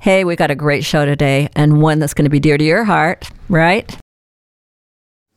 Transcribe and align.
Hey, 0.00 0.24
we 0.24 0.36
got 0.36 0.50
a 0.50 0.54
great 0.54 0.84
show 0.84 1.04
today 1.04 1.48
and 1.54 1.82
one 1.82 1.98
that's 1.98 2.14
going 2.14 2.24
to 2.24 2.30
be 2.30 2.40
dear 2.40 2.56
to 2.56 2.64
your 2.64 2.84
heart, 2.84 3.28
right? 3.48 3.94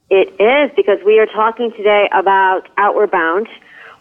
It 0.10 0.30
is 0.40 0.72
because 0.76 1.00
we 1.06 1.20
are 1.20 1.26
talking 1.26 1.72
today 1.72 2.08
about 2.14 2.70
Outward 2.78 3.12
Bound, 3.12 3.48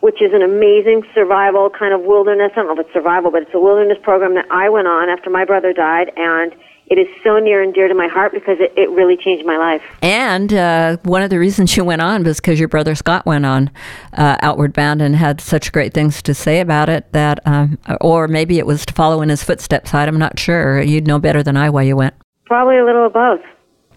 which 0.00 0.20
is 0.20 0.32
an 0.32 0.42
amazing 0.42 1.02
survival 1.14 1.70
kind 1.70 1.95
of 1.95 2.02
wilderness. 2.02 2.52
I 2.52 2.56
don't 2.56 2.66
know 2.66 2.80
if 2.80 2.86
it's 2.86 2.92
survival, 2.92 3.30
but 3.30 3.42
it's 3.42 3.54
a 3.54 3.59
wilderness 3.60 3.98
program 4.02 4.34
that 4.34 4.46
I 4.50 4.68
went 4.68 4.86
on 4.86 5.09
after 5.09 5.30
my 5.30 5.45
brother 5.45 5.73
died, 5.73 6.12
and 6.16 6.54
it 6.90 6.98
is 6.98 7.06
so 7.22 7.38
near 7.38 7.62
and 7.62 7.72
dear 7.72 7.86
to 7.86 7.94
my 7.94 8.08
heart 8.08 8.32
because 8.32 8.58
it, 8.58 8.72
it 8.76 8.90
really 8.90 9.16
changed 9.16 9.46
my 9.46 9.56
life. 9.56 9.82
And 10.02 10.52
uh, 10.52 10.96
one 11.04 11.22
of 11.22 11.30
the 11.30 11.38
reasons 11.38 11.76
you 11.76 11.84
went 11.84 12.02
on 12.02 12.24
was 12.24 12.40
because 12.40 12.58
your 12.58 12.68
brother 12.68 12.96
Scott 12.96 13.24
went 13.24 13.46
on 13.46 13.70
uh, 14.14 14.36
Outward 14.42 14.72
Bound 14.72 15.00
and 15.00 15.14
had 15.14 15.40
such 15.40 15.70
great 15.70 15.95
things 15.95 16.20
to 16.22 16.34
say 16.34 16.58
about 16.58 16.88
it 16.88 17.10
that, 17.12 17.38
um, 17.46 17.78
or 18.00 18.26
maybe 18.26 18.58
it 18.58 18.66
was 18.66 18.84
to 18.86 18.92
follow 18.92 19.22
in 19.22 19.28
his 19.28 19.45
footsteps. 19.45 19.95
I'm 19.95 20.18
not 20.18 20.38
sure. 20.38 20.82
You'd 20.82 21.06
know 21.06 21.20
better 21.20 21.45
than 21.45 21.56
I 21.56 21.70
why 21.70 21.82
you 21.82 21.96
went. 21.96 22.14
Probably 22.46 22.78
a 22.78 22.84
little 22.84 23.06
of 23.06 23.12
both. 23.12 23.40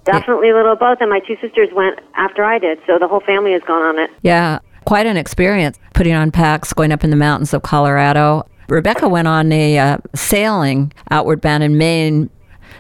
Definitely 0.06 0.50
yeah. 0.50 0.54
a 0.54 0.58
little 0.58 0.74
of 0.74 0.80
both. 0.80 1.00
And 1.02 1.10
my 1.10 1.20
two 1.20 1.36
sisters 1.42 1.70
went 1.74 2.00
after 2.16 2.44
I 2.44 2.60
did, 2.60 2.78
so 2.86 3.00
the 3.00 3.08
whole 3.08 3.22
family 3.22 3.54
has 3.54 3.64
gone 3.64 3.82
on 3.82 3.98
it. 3.98 4.12
Yeah, 4.22 4.60
quite 4.86 5.08
an 5.08 5.18
experience 5.18 5.80
putting 5.96 6.14
on 6.14 6.30
packs, 6.30 6.74
going 6.74 6.92
up 6.92 7.04
in 7.04 7.10
the 7.10 7.16
mountains 7.16 7.56
of 7.56 7.64
Colorado. 7.64 8.48
Rebecca 8.70 9.10
went 9.10 9.28
on 9.28 9.52
a 9.52 9.78
uh, 9.78 9.98
sailing 10.16 10.94
outward 11.10 11.42
bound 11.42 11.64
in 11.64 11.78
Maine 11.78 12.30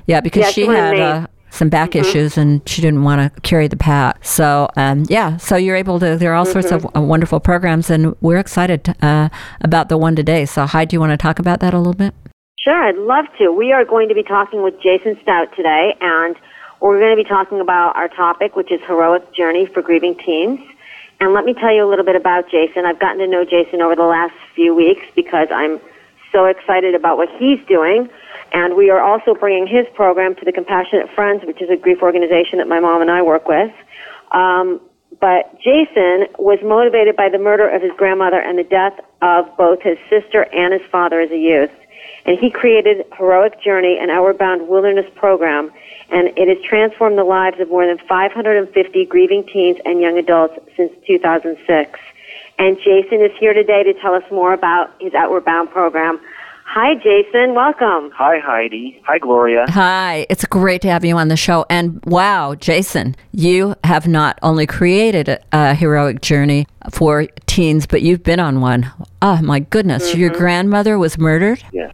yeah, 0.08 0.22
because 0.22 0.42
yeah, 0.42 0.52
she, 0.52 0.66
had 0.66 1.00
uh, 1.00 1.28
some 1.54 1.70
back 1.70 1.92
mm-hmm. 1.92 2.06
issues 2.06 2.38
and 2.38 2.68
she 2.68 2.82
didn't 2.82 3.04
want 3.04 3.22
to 3.22 3.42
carry 3.42 3.68
the 3.68 3.78
pack. 3.78 4.24
So, 4.26 4.70
um, 4.76 5.06
yeah, 5.08 5.38
so 5.38 5.56
you're 5.56 5.76
able 5.76 6.00
to, 6.00 6.18
there 6.18 6.32
are 6.32 6.36
all 6.36 6.46
mm-hmm. 6.46 6.54
sorts 6.54 6.72
of 6.72 6.82
mm-hmm. 6.84 6.98
uh, 6.98 7.02
wonderful 7.02 7.40
programs, 7.40 7.90
and 7.90 8.16
we're 8.22 8.40
excited 8.40 8.96
uh, 9.02 9.30
about 9.62 9.90
the 9.90 9.98
one 9.98 10.16
today. 10.16 10.46
So, 10.46 10.66
Heidi, 10.66 10.90
do 10.90 10.96
you 10.96 11.00
want 11.00 11.12
to 11.12 11.18
talk 11.18 11.40
about 11.40 11.60
that 11.60 11.74
a 11.74 11.78
little 11.78 11.94
bit? 11.94 12.14
Sure, 12.58 12.82
I'd 12.82 12.98
love 12.98 13.26
to. 13.40 13.52
We 13.52 13.72
are 13.72 13.86
going 13.86 14.10
to 14.10 14.16
be 14.16 14.24
talking 14.24 14.64
with 14.64 14.82
Jason 14.82 15.18
Stout 15.22 15.54
today, 15.56 15.96
and 16.00 16.36
we're 16.80 17.00
going 17.00 17.16
to 17.16 17.22
be 17.22 17.28
talking 17.28 17.60
about 17.60 17.96
our 17.96 18.08
topic, 18.08 18.56
which 18.56 18.72
is 18.72 18.82
Heroic 18.88 19.34
Journey 19.34 19.66
for 19.66 19.82
Grieving 19.82 20.16
Teens. 20.16 20.60
And 21.20 21.34
let 21.34 21.46
me 21.46 21.54
tell 21.54 21.74
you 21.74 21.86
a 21.86 21.90
little 21.90 22.06
bit 22.06 22.16
about 22.16 22.50
Jason. 22.50 22.86
I've 22.86 23.00
gotten 23.00 23.20
to 23.20 23.28
know 23.28 23.46
Jason 23.46 23.82
over 23.82 23.96
the 23.96 24.04
last 24.04 24.34
few 24.56 24.74
weeks 24.74 25.06
because 25.16 25.48
I'm 25.52 25.80
so 26.34 26.46
excited 26.46 26.96
about 26.96 27.16
what 27.18 27.30
he's 27.38 27.60
doing. 27.68 28.10
And 28.52 28.76
we 28.76 28.90
are 28.90 29.02
also 29.02 29.34
bringing 29.34 29.66
his 29.66 29.88
program 29.96 30.36
to 30.36 30.46
the 30.46 30.52
Compassionate 30.52 31.10
Friends, 31.16 31.44
which 31.46 31.62
is 31.62 31.70
a 31.70 31.78
grief 31.78 32.02
organization 32.02 32.60
that 32.60 32.68
my 32.68 32.82
mom 32.82 33.02
and 33.02 33.10
I 33.10 33.22
work 33.22 33.48
with. 33.48 33.72
Um, 34.32 34.82
but 35.22 35.58
Jason 35.60 36.28
was 36.38 36.60
motivated 36.64 37.16
by 37.16 37.30
the 37.30 37.40
murder 37.40 37.70
of 37.70 37.82
his 37.82 37.92
grandmother 37.96 38.42
and 38.42 38.58
the 38.58 38.64
death 38.64 39.00
of 39.22 39.46
both 39.58 39.82
his 39.82 39.98
sister 40.10 40.44
and 40.54 40.74
his 40.74 40.82
father 40.92 41.22
as 41.22 41.32
a 41.32 41.38
youth. 41.38 41.72
And 42.26 42.38
he 42.40 42.50
created 42.50 43.06
Heroic 43.18 43.62
Journey, 43.62 43.98
an 44.00 44.10
Outward 44.10 44.38
Bound 44.38 44.68
Wilderness 44.68 45.06
program, 45.16 45.72
and 46.10 46.30
it 46.38 46.48
has 46.48 46.64
transformed 46.66 47.18
the 47.18 47.24
lives 47.24 47.60
of 47.60 47.70
more 47.70 47.86
than 47.86 47.98
550 48.08 49.06
grieving 49.06 49.46
teens 49.46 49.78
and 49.86 50.00
young 50.00 50.18
adults 50.18 50.58
since 50.76 50.92
2006. 51.06 52.00
And 52.60 52.78
Jason 52.78 53.22
is 53.22 53.32
here 53.40 53.54
today 53.54 53.84
to 53.84 53.94
tell 54.02 54.14
us 54.14 54.24
more 54.32 54.54
about 54.54 54.92
his 55.00 55.14
Outward 55.14 55.46
Bound 55.46 55.70
program. 55.72 56.20
Hi, 56.66 56.96
Jason. 56.96 57.54
Welcome. 57.54 58.12
Hi, 58.16 58.40
Heidi. 58.40 59.02
Hi, 59.06 59.20
Gloria. 59.20 59.66
Hi. 59.70 60.26
It's 60.30 60.46
great 60.46 60.82
to 60.84 60.90
have 60.90 61.04
you 61.04 61.18
on 61.18 61.28
the 61.28 61.36
show. 61.36 61.66
And 61.70 62.04
wow, 62.06 62.56
Jason, 62.56 63.16
you 63.32 63.76
have 63.84 64.08
not 64.08 64.40
only 64.42 64.66
created 64.66 65.30
a, 65.30 65.40
a 65.52 65.76
heroic 65.76 66.22
journey 66.22 66.66
for 66.90 67.28
teens, 67.46 67.86
but 67.86 68.02
you've 68.02 68.24
been 68.24 68.40
on 68.40 68.62
one. 68.62 68.92
Oh, 69.22 69.42
my 69.42 69.60
goodness. 69.60 70.12
Mm-hmm. 70.12 70.20
Your 70.22 70.30
grandmother 70.32 70.98
was 70.98 71.18
murdered? 71.18 71.64
Yeah. 71.74 71.92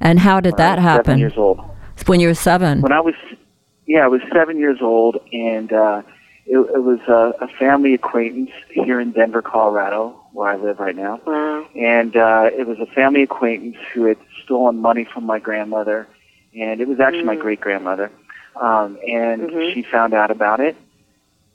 And 0.00 0.18
how 0.18 0.40
did 0.40 0.52
when 0.52 0.58
that 0.58 0.78
happen? 0.78 1.04
Seven 1.04 1.18
years 1.18 1.36
old. 1.36 1.60
When 2.06 2.20
you 2.20 2.28
were 2.28 2.34
seven? 2.34 2.82
When 2.82 2.92
I 2.92 3.00
was, 3.00 3.14
yeah, 3.86 4.04
I 4.04 4.08
was 4.08 4.20
seven 4.32 4.58
years 4.58 4.78
old, 4.80 5.16
and 5.32 5.72
uh, 5.72 6.02
it, 6.50 6.58
it 6.58 6.82
was 6.82 6.98
a, 7.06 7.44
a 7.44 7.48
family 7.58 7.94
acquaintance 7.94 8.50
here 8.70 9.00
in 9.00 9.12
Denver, 9.12 9.40
Colorado 9.40 10.20
where 10.32 10.48
I 10.50 10.56
live 10.56 10.80
right 10.80 10.96
now. 10.96 11.20
Wow. 11.24 11.66
And 11.76 12.16
uh, 12.16 12.50
it 12.52 12.66
was 12.66 12.78
a 12.80 12.86
family 12.86 13.22
acquaintance 13.22 13.76
who 13.94 14.04
had 14.04 14.18
stolen 14.44 14.78
money 14.78 15.04
from 15.04 15.24
my 15.24 15.38
grandmother, 15.38 16.08
and 16.54 16.80
it 16.80 16.88
was 16.88 16.98
actually 16.98 17.22
mm. 17.22 17.26
my 17.26 17.36
great 17.36 17.60
grandmother. 17.60 18.10
Um, 18.60 18.98
and 19.06 19.42
mm-hmm. 19.42 19.72
she 19.72 19.82
found 19.82 20.12
out 20.12 20.30
about 20.30 20.58
it, 20.60 20.76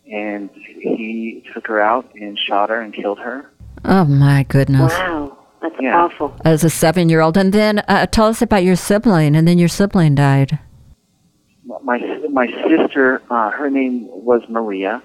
and 0.10 0.50
he 0.54 1.44
took 1.54 1.68
her 1.68 1.82
out 1.82 2.10
and 2.16 2.40
shot 2.40 2.70
her 2.70 2.80
and 2.80 2.94
killed 2.94 3.20
her. 3.20 3.52
Oh 3.84 4.06
my 4.06 4.44
goodness! 4.44 4.94
Wow, 4.94 5.38
that's 5.62 5.76
yeah. 5.80 6.04
awful. 6.04 6.36
As 6.46 6.64
a 6.64 6.70
seven-year-old, 6.70 7.38
and 7.38 7.54
then 7.54 7.80
uh, 7.88 8.06
tell 8.08 8.28
us 8.28 8.42
about 8.42 8.64
your 8.64 8.78
sibling, 8.78 9.36
and 9.36 9.48
then 9.48 9.60
your 9.60 9.68
sibling 9.68 10.16
died. 10.16 10.58
My 11.84 12.00
my 12.32 12.48
sister, 12.68 13.22
uh, 13.30 13.52
her 13.52 13.70
name 13.70 14.08
was 14.10 14.42
Maria, 14.50 15.02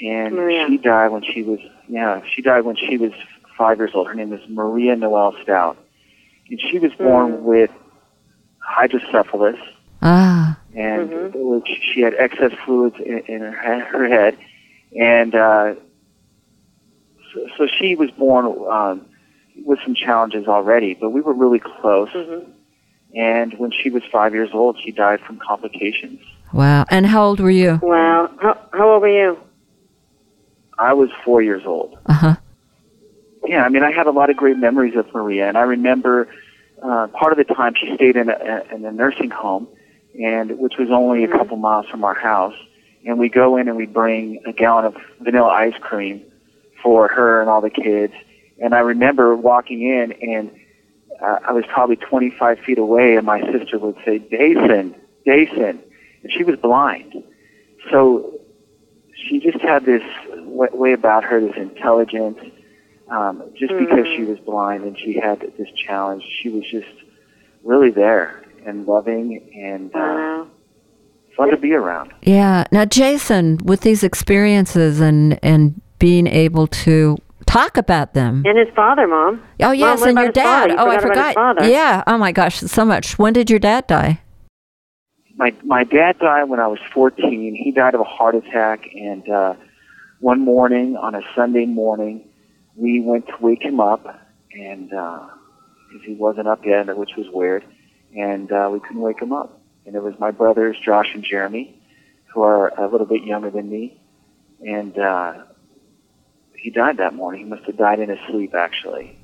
and 0.00 0.34
Maria. 0.34 0.66
she 0.68 0.78
died 0.78 1.08
when 1.08 1.22
she 1.22 1.42
was 1.42 1.60
yeah, 1.88 2.20
she 2.34 2.42
died 2.42 2.64
when 2.64 2.76
she 2.76 2.96
was 2.96 3.12
five 3.56 3.78
years 3.78 3.90
old. 3.94 4.08
Her 4.08 4.14
name 4.14 4.32
is 4.32 4.40
Maria 4.48 4.96
Noel 4.96 5.34
Stout. 5.42 5.76
And 6.50 6.60
she 6.60 6.78
was 6.78 6.92
born 6.94 7.32
Mm. 7.32 7.40
with 7.42 7.70
hydrocephalus, 8.58 9.58
Ah, 10.02 10.58
and 10.76 11.10
Mhm. 11.10 11.34
it 11.66 11.78
she 11.82 12.00
had 12.02 12.14
excess 12.14 12.52
fluids 12.64 12.96
in, 13.00 13.18
in 13.26 13.40
her, 13.40 13.80
her 13.80 14.06
head. 14.08 14.36
And 14.96 15.34
uh, 15.34 15.74
so, 17.34 17.46
so 17.56 17.66
she 17.66 17.96
was 17.96 18.10
born 18.12 18.46
um, 18.70 19.06
with 19.64 19.78
some 19.84 19.94
challenges 19.94 20.46
already, 20.46 20.94
but 20.94 21.10
we 21.10 21.20
were 21.20 21.32
really 21.34 21.58
close. 21.58 22.10
Mhm. 22.10 22.46
And 23.16 23.54
when 23.58 23.72
she 23.72 23.88
was 23.88 24.02
five 24.12 24.34
years 24.34 24.50
old, 24.52 24.78
she 24.84 24.92
died 24.92 25.20
from 25.20 25.38
complications. 25.38 26.20
wow. 26.52 26.84
And 26.90 27.06
how 27.06 27.24
old 27.24 27.40
were 27.40 27.50
you? 27.50 27.80
Wow. 27.82 28.30
How, 28.40 28.60
how 28.72 28.90
old 28.90 29.02
were 29.02 29.08
you? 29.08 29.38
I 30.78 30.92
was 30.92 31.08
four 31.24 31.40
years 31.40 31.62
old. 31.64 31.98
Uh 32.04 32.12
huh. 32.12 32.36
Yeah, 33.46 33.64
I 33.64 33.70
mean, 33.70 33.82
I 33.82 33.90
had 33.90 34.06
a 34.06 34.10
lot 34.10 34.28
of 34.28 34.36
great 34.36 34.58
memories 34.58 34.96
of 34.96 35.12
Maria, 35.14 35.48
and 35.48 35.56
I 35.56 35.62
remember 35.62 36.28
uh, 36.82 37.06
part 37.06 37.32
of 37.32 37.38
the 37.38 37.54
time 37.54 37.74
she 37.80 37.94
stayed 37.94 38.16
in 38.16 38.28
a, 38.28 38.62
in 38.74 38.84
a 38.84 38.92
nursing 38.92 39.30
home, 39.30 39.68
and 40.20 40.58
which 40.58 40.74
was 40.78 40.90
only 40.90 41.24
a 41.24 41.28
couple 41.28 41.56
miles 41.56 41.86
from 41.88 42.04
our 42.04 42.14
house. 42.14 42.54
And 43.06 43.18
we 43.18 43.28
go 43.28 43.56
in 43.56 43.68
and 43.68 43.76
we 43.76 43.86
bring 43.86 44.42
a 44.46 44.52
gallon 44.52 44.84
of 44.84 44.96
vanilla 45.20 45.48
ice 45.48 45.78
cream 45.80 46.22
for 46.82 47.08
her 47.08 47.40
and 47.40 47.48
all 47.48 47.60
the 47.60 47.70
kids. 47.70 48.12
And 48.60 48.74
I 48.74 48.80
remember 48.80 49.36
walking 49.36 49.80
in, 49.82 50.12
and 50.12 50.50
uh, 51.22 51.38
I 51.44 51.52
was 51.52 51.64
probably 51.68 51.96
25 51.96 52.60
feet 52.60 52.78
away, 52.78 53.16
and 53.16 53.26
my 53.26 53.40
sister 53.52 53.78
would 53.78 53.96
say, 54.04 54.18
"Jason, 54.18 54.94
Jason," 55.24 55.80
and 56.22 56.32
she 56.32 56.44
was 56.44 56.56
blind, 56.56 57.14
so 57.90 58.38
she 59.28 59.40
just 59.40 59.60
had 59.60 59.84
this 59.84 60.02
way 60.44 60.92
about 60.92 61.24
her, 61.24 61.40
this 61.40 61.56
intelligence. 61.56 62.38
Um, 63.08 63.42
just 63.56 63.72
because 63.78 64.04
she 64.16 64.24
was 64.24 64.38
blind 64.40 64.82
and 64.82 64.98
she 64.98 65.14
had 65.14 65.40
this 65.56 65.68
challenge, 65.76 66.24
she 66.42 66.48
was 66.48 66.64
just 66.68 66.88
really 67.62 67.90
there 67.90 68.42
and 68.64 68.84
loving 68.86 69.48
and 69.54 69.94
uh, 69.94 69.98
Wow. 69.98 70.46
fun 71.36 71.50
to 71.50 71.56
be 71.56 71.72
around. 71.72 72.12
Yeah. 72.22 72.64
Now, 72.72 72.84
Jason, 72.84 73.58
with 73.64 73.82
these 73.82 74.02
experiences 74.02 75.00
and 75.00 75.38
and 75.44 75.80
being 76.00 76.26
able 76.26 76.66
to 76.66 77.16
talk 77.46 77.76
about 77.76 78.14
them. 78.14 78.42
And 78.44 78.58
his 78.58 78.68
father, 78.74 79.06
Mom. 79.06 79.42
Oh 79.62 79.70
yes, 79.72 80.00
what 80.00 80.10
and 80.10 80.18
your 80.18 80.26
his 80.26 80.34
father? 80.36 80.68
dad. 80.68 80.70
You 80.70 80.76
oh, 80.78 80.90
I 80.90 80.98
forgot 81.00 81.32
about 81.32 81.62
his 81.62 81.70
Yeah. 81.70 82.02
Oh 82.06 82.18
my 82.18 82.32
gosh, 82.32 82.58
so 82.58 82.84
much. 82.84 83.18
When 83.18 83.32
did 83.32 83.50
your 83.50 83.58
dad 83.58 83.86
die? 83.86 84.20
My 85.36 85.54
my 85.64 85.84
dad 85.84 86.18
died 86.18 86.44
when 86.44 86.60
I 86.60 86.66
was 86.66 86.78
14. 86.92 87.54
He 87.54 87.70
died 87.70 87.94
of 87.94 88.00
a 88.00 88.04
heart 88.04 88.34
attack, 88.34 88.88
and 88.94 89.28
uh, 89.28 89.54
one 90.20 90.40
morning 90.40 90.96
on 90.96 91.14
a 91.14 91.22
Sunday 91.34 91.66
morning, 91.66 92.28
we 92.74 93.00
went 93.00 93.26
to 93.28 93.36
wake 93.40 93.62
him 93.62 93.80
up, 93.80 94.06
and 94.52 94.88
because 94.88 96.04
he 96.04 96.14
wasn't 96.14 96.48
up 96.48 96.64
yet, 96.64 96.94
which 96.96 97.16
was 97.16 97.26
weird, 97.32 97.64
and 98.16 98.50
uh, 98.50 98.68
we 98.72 98.80
couldn't 98.80 99.02
wake 99.02 99.20
him 99.20 99.32
up. 99.32 99.60
And 99.84 99.94
it 99.94 100.02
was 100.02 100.14
my 100.18 100.30
brothers 100.30 100.76
Josh 100.84 101.14
and 101.14 101.22
Jeremy, 101.22 101.80
who 102.32 102.42
are 102.42 102.68
a 102.78 102.88
little 102.90 103.06
bit 103.06 103.22
younger 103.22 103.50
than 103.50 103.68
me, 103.70 104.00
and 104.66 104.98
uh, 104.98 105.42
he 106.58 106.70
died 106.70 106.96
that 106.98 107.14
morning. 107.14 107.42
He 107.44 107.46
must 107.46 107.64
have 107.64 107.76
died 107.76 108.00
in 108.00 108.08
his 108.08 108.18
sleep, 108.28 108.54
actually. 108.54 109.16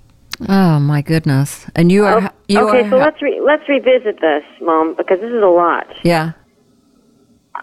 Oh 0.48 0.78
my 0.80 1.02
goodness! 1.02 1.66
And 1.76 1.92
you 1.92 2.04
are 2.04 2.22
Oh, 2.22 2.28
you 2.48 2.60
okay, 2.68 2.86
are 2.86 2.90
so 2.90 2.96
let's 2.96 3.20
re- 3.22 3.40
let's 3.40 3.68
revisit 3.68 4.20
this, 4.20 4.42
Mom, 4.60 4.94
because 4.96 5.20
this 5.20 5.30
is 5.30 5.42
a 5.42 5.46
lot. 5.46 5.86
yeah. 6.02 6.32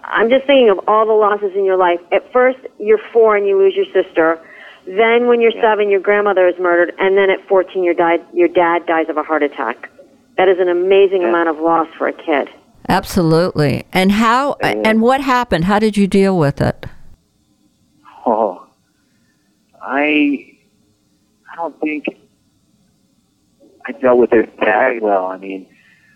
I'm 0.03 0.29
just 0.29 0.45
thinking 0.45 0.69
of 0.69 0.79
all 0.87 1.05
the 1.05 1.13
losses 1.13 1.51
in 1.55 1.65
your 1.65 1.75
life. 1.77 1.99
At 2.11 2.31
first, 2.31 2.59
you're 2.79 2.99
four 3.11 3.35
and 3.35 3.45
you 3.47 3.57
lose 3.57 3.75
your 3.75 3.85
sister. 3.91 4.39
Then, 4.85 5.27
when 5.27 5.41
you're 5.41 5.51
seven, 5.61 5.89
your 5.89 5.99
grandmother 5.99 6.47
is 6.47 6.55
murdered, 6.59 6.93
and 6.99 7.17
then 7.17 7.29
at 7.29 7.45
14, 7.47 7.83
your 7.83 7.93
died 7.93 8.21
your 8.33 8.47
dad 8.47 8.85
dies 8.85 9.09
of 9.09 9.17
a 9.17 9.23
heart 9.23 9.43
attack. 9.43 9.89
That 10.37 10.47
is 10.47 10.57
an 10.59 10.69
amazing 10.69 11.21
Yeah. 11.23 11.29
amount 11.29 11.49
of 11.49 11.59
loss 11.59 11.87
for 11.97 12.07
a 12.07 12.13
kid. 12.13 12.49
Absolutely. 12.87 13.83
And 13.93 14.11
how 14.11 14.53
and 14.61 15.01
what 15.01 15.21
happened? 15.21 15.65
How 15.65 15.79
did 15.79 15.97
you 15.97 16.07
deal 16.07 16.37
with 16.37 16.61
it? 16.61 16.85
Oh, 18.25 18.58
I, 19.89 20.55
I 21.51 21.55
don't 21.55 21.79
think 21.81 22.05
I 23.87 23.91
dealt 23.93 24.19
with 24.19 24.33
it 24.33 24.53
very 24.59 24.99
well. 24.99 25.25
I 25.25 25.37
mean, 25.37 25.65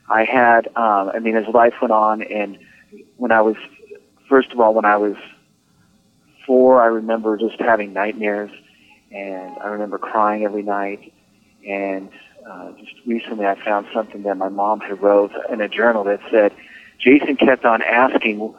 I 0.07 0.25
had, 0.25 0.67
um, 0.75 1.09
I 1.09 1.17
mean, 1.17 1.35
as 1.35 1.47
life 1.51 1.73
went 1.81 1.91
on, 1.91 2.21
and 2.21 2.59
when 3.17 3.31
I 3.31 3.41
was, 3.41 3.55
first 4.29 4.51
of 4.51 4.59
all, 4.59 4.75
when 4.75 4.85
I 4.85 4.97
was 4.97 5.15
four, 6.45 6.83
I 6.83 6.85
remember 6.85 7.35
just 7.35 7.59
having 7.59 7.93
nightmares, 7.93 8.51
and 9.11 9.57
I 9.57 9.69
remember 9.69 9.97
crying 9.97 10.43
every 10.43 10.61
night. 10.61 11.11
And 11.67 12.09
uh, 12.47 12.73
just 12.73 12.93
recently, 13.07 13.47
I 13.47 13.55
found 13.63 13.87
something 13.91 14.21
that 14.23 14.37
my 14.37 14.49
mom 14.49 14.81
had 14.81 15.01
wrote 15.01 15.31
in 15.49 15.61
a 15.61 15.67
journal 15.67 16.03
that 16.03 16.19
said, 16.29 16.53
Jason 16.99 17.37
kept 17.37 17.65
on 17.65 17.81
asking, 17.81 18.53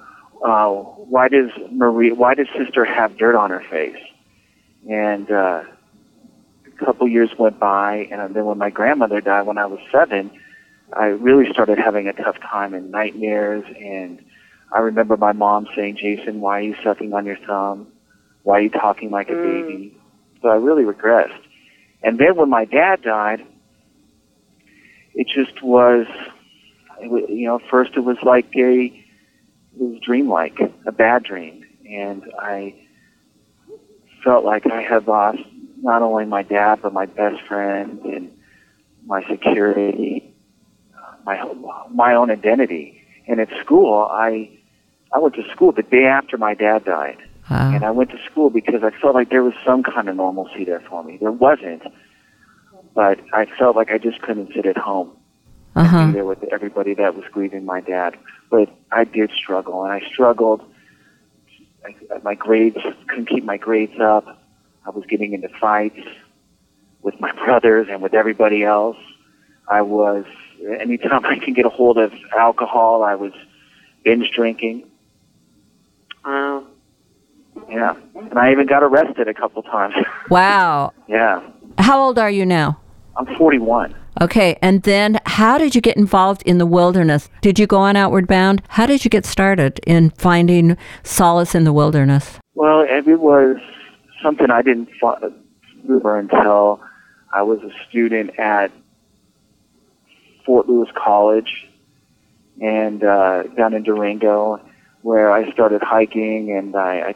uh, 0.44 0.70
why 0.70 1.28
does 1.28 1.50
Marie, 1.70 2.10
why 2.10 2.34
does 2.34 2.48
sister 2.58 2.84
have 2.84 3.16
dirt 3.16 3.36
on 3.36 3.50
her 3.50 3.62
face? 3.70 3.96
And 4.88 5.30
uh, 5.30 5.62
a 6.66 6.84
couple 6.84 7.08
years 7.08 7.30
went 7.38 7.58
by, 7.58 8.08
and 8.10 8.34
then 8.34 8.44
when 8.44 8.58
my 8.58 8.70
grandmother 8.70 9.20
died 9.20 9.46
when 9.46 9.58
I 9.58 9.66
was 9.66 9.80
seven, 9.90 10.30
I 10.92 11.06
really 11.06 11.50
started 11.52 11.78
having 11.78 12.08
a 12.08 12.12
tough 12.12 12.36
time 12.40 12.74
and 12.74 12.90
nightmares. 12.90 13.64
And 13.78 14.22
I 14.72 14.80
remember 14.80 15.16
my 15.16 15.32
mom 15.32 15.66
saying, 15.74 15.96
"Jason, 15.96 16.40
why 16.40 16.58
are 16.58 16.62
you 16.62 16.74
sucking 16.84 17.12
on 17.14 17.24
your 17.26 17.38
thumb? 17.46 17.88
Why 18.42 18.58
are 18.58 18.62
you 18.62 18.70
talking 18.70 19.10
like 19.10 19.30
a 19.30 19.34
Mm. 19.36 19.42
baby?" 19.42 19.96
So 20.42 20.48
I 20.48 20.56
really 20.56 20.84
regressed. 20.84 21.40
And 22.02 22.18
then 22.18 22.36
when 22.36 22.50
my 22.50 22.66
dad 22.66 23.02
died, 23.02 23.46
it 25.14 25.26
just 25.28 25.62
was, 25.62 26.06
it 27.00 27.10
wa- 27.10 27.26
you 27.28 27.46
know, 27.46 27.58
first 27.70 27.92
it 27.96 28.00
was 28.00 28.18
like 28.22 28.46
a, 28.56 28.84
it 28.84 29.80
was 29.80 29.98
dreamlike, 30.04 30.58
a 30.86 30.92
bad 30.92 31.22
dream, 31.24 31.64
and 31.88 32.22
I 32.38 32.74
felt 34.24 34.44
like 34.44 34.66
I 34.66 34.80
had 34.82 35.06
lost 35.06 35.38
not 35.82 36.02
only 36.02 36.24
my 36.24 36.42
dad 36.42 36.80
but 36.82 36.92
my 36.92 37.06
best 37.06 37.42
friend 37.46 38.00
and 38.04 38.30
my 39.06 39.22
security, 39.28 40.34
my 41.26 41.36
my 41.92 42.14
own 42.14 42.30
identity. 42.30 43.02
And 43.28 43.40
at 43.40 43.48
school, 43.60 44.08
I 44.10 44.50
I 45.12 45.18
went 45.18 45.34
to 45.34 45.44
school 45.52 45.72
the 45.72 45.82
day 45.82 46.06
after 46.06 46.36
my 46.38 46.54
dad 46.54 46.84
died, 46.84 47.18
Wow. 47.50 47.72
and 47.74 47.84
I 47.84 47.90
went 47.90 48.10
to 48.10 48.18
school 48.30 48.50
because 48.50 48.82
I 48.82 48.90
felt 49.00 49.14
like 49.14 49.28
there 49.30 49.42
was 49.44 49.54
some 49.64 49.82
kind 49.82 50.08
of 50.08 50.16
normalcy 50.16 50.64
there 50.64 50.80
for 50.88 51.04
me. 51.04 51.18
There 51.18 51.30
wasn't, 51.32 51.82
but 52.94 53.20
I 53.32 53.46
felt 53.58 53.76
like 53.76 53.90
I 53.90 53.98
just 53.98 54.22
couldn't 54.22 54.52
sit 54.54 54.66
at 54.66 54.78
home 54.78 55.10
Uh 55.76 55.80
and 55.80 56.12
be 56.12 56.14
there 56.14 56.24
with 56.24 56.42
everybody 56.52 56.94
that 56.94 57.14
was 57.14 57.24
grieving 57.30 57.64
my 57.64 57.80
dad. 57.80 58.16
But 58.50 58.68
I 58.92 59.04
did 59.04 59.30
struggle, 59.42 59.84
and 59.84 59.92
I 59.92 60.00
struggled. 60.12 60.62
I, 61.84 61.94
my 62.22 62.34
grades 62.34 62.76
couldn't 63.08 63.26
keep 63.28 63.44
my 63.44 63.56
grades 63.56 63.98
up. 64.00 64.40
I 64.86 64.90
was 64.90 65.04
getting 65.06 65.32
into 65.32 65.48
fights 65.60 65.98
with 67.02 67.18
my 67.20 67.32
brothers 67.44 67.88
and 67.90 68.02
with 68.02 68.14
everybody 68.14 68.64
else. 68.64 68.96
I 69.68 69.82
was 69.82 70.24
anytime 70.80 71.24
I 71.26 71.38
could 71.38 71.54
get 71.54 71.66
a 71.66 71.70
hold 71.70 71.98
of 71.98 72.12
alcohol, 72.36 73.02
I 73.02 73.14
was 73.14 73.32
binge 74.04 74.30
drinking. 74.32 74.90
Wow. 76.24 76.64
Yeah, 77.68 77.94
and 78.16 78.38
I 78.38 78.50
even 78.50 78.66
got 78.66 78.82
arrested 78.82 79.28
a 79.28 79.34
couple 79.34 79.62
times. 79.62 79.94
Wow. 80.30 80.92
yeah, 81.06 81.40
How 81.78 82.00
old 82.00 82.18
are 82.18 82.30
you 82.30 82.44
now? 82.46 82.80
I'm 83.16 83.26
41. 83.36 83.94
Okay, 84.20 84.56
and 84.62 84.82
then 84.84 85.20
how 85.26 85.58
did 85.58 85.74
you 85.74 85.80
get 85.80 85.96
involved 85.96 86.42
in 86.42 86.58
the 86.58 86.66
wilderness? 86.66 87.28
Did 87.40 87.58
you 87.58 87.66
go 87.66 87.78
on 87.78 87.96
Outward 87.96 88.28
Bound? 88.28 88.62
How 88.68 88.86
did 88.86 89.04
you 89.04 89.10
get 89.10 89.26
started 89.26 89.80
in 89.86 90.10
finding 90.10 90.76
solace 91.02 91.54
in 91.54 91.64
the 91.64 91.72
wilderness? 91.72 92.38
Well, 92.54 92.86
it 92.88 93.06
was 93.18 93.56
something 94.22 94.50
I 94.50 94.62
didn't 94.62 94.88
discover 94.90 96.18
until 96.18 96.80
I 97.32 97.42
was 97.42 97.60
a 97.62 97.70
student 97.88 98.38
at 98.38 98.70
Fort 100.46 100.68
Lewis 100.68 100.88
College 100.94 101.68
and 102.60 103.02
uh, 103.02 103.42
down 103.56 103.74
in 103.74 103.82
Durango, 103.82 104.60
where 105.02 105.32
I 105.32 105.50
started 105.52 105.82
hiking 105.82 106.52
and 106.56 106.76
I, 106.76 107.00
I 107.00 107.14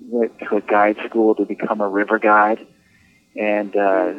went 0.00 0.36
to 0.40 0.56
a 0.56 0.60
guide 0.60 0.96
school 1.06 1.36
to 1.36 1.44
become 1.44 1.80
a 1.80 1.88
river 1.88 2.18
guide. 2.18 2.66
And 3.36 3.76
uh, 3.76 4.14